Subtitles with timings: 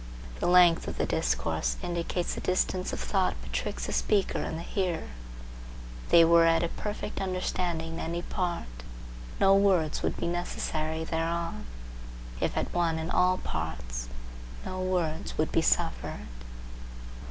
[0.39, 4.63] The length of the discourse indicates the distance of thought betwixt the speaker and the
[4.63, 5.11] hearer.
[6.05, 8.65] If they were at a perfect understanding in any part,
[9.39, 11.67] no words would be necessary thereon.
[12.39, 14.07] If at one in all parts,
[14.65, 16.25] no words would be suffered.